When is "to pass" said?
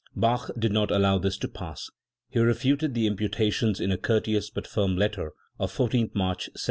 1.37-1.91